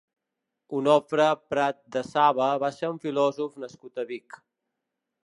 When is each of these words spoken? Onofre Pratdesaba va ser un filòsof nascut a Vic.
Onofre 0.77 1.27
Pratdesaba 1.53 2.49
va 2.65 2.71
ser 2.79 2.91
un 2.95 2.97
filòsof 3.05 3.63
nascut 3.65 4.03
a 4.05 4.07
Vic. 4.15 4.39